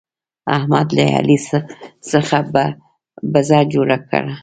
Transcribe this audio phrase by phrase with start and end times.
[0.55, 1.37] احمد له علي
[2.11, 2.37] څخه
[3.31, 4.33] بزه جوړه کړه.